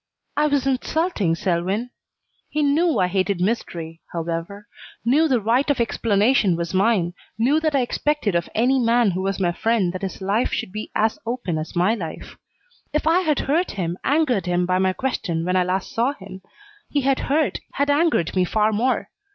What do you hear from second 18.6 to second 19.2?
more.